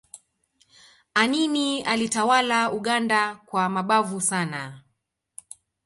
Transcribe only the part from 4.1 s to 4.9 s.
sana